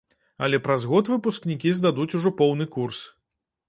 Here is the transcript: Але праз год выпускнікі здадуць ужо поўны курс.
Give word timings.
Але 0.47 0.59
праз 0.67 0.87
год 0.93 1.13
выпускнікі 1.13 1.77
здадуць 1.83 2.09
ужо 2.17 2.37
поўны 2.43 2.73
курс. 2.77 3.09